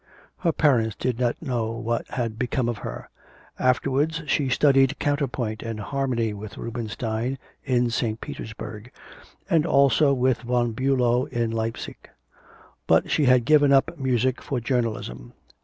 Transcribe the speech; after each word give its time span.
Her 0.39 0.51
parents 0.51 0.95
did 0.95 1.19
not 1.19 1.39
know 1.43 1.73
what 1.73 2.07
had 2.09 2.39
become 2.39 2.67
of 2.67 2.79
her. 2.79 3.07
Afterwards 3.59 4.23
she 4.25 4.49
studied 4.49 4.97
counterpoint 4.97 5.61
and 5.61 5.79
harmony 5.79 6.33
with 6.33 6.57
Rubenstein 6.57 7.37
in 7.65 7.91
St. 7.91 8.19
Petersburg, 8.19 8.91
and 9.47 9.63
also 9.63 10.11
with 10.11 10.41
Von 10.41 10.71
Bulow 10.71 11.25
in 11.25 11.51
Leipsic. 11.51 12.09
But 12.87 13.11
she 13.11 13.25
had 13.25 13.45
given 13.45 13.71
up 13.71 13.95
music 13.99 14.41
for 14.41 14.59
journalism. 14.59 15.33